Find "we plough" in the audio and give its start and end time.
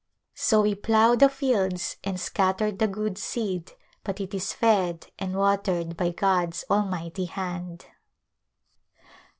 0.63-1.13